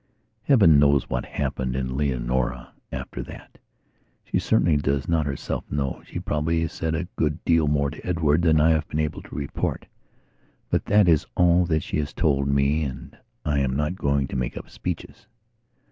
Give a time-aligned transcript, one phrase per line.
[0.41, 3.59] Heaven knows what happened in Leonora after that.
[4.23, 6.01] She certainly does not herself know.
[6.07, 9.35] She probably said a good deal more to Edward than I have been able to
[9.35, 9.85] report;
[10.71, 14.35] but that is all that she has told me and I am not going to
[14.35, 15.27] make up speeches.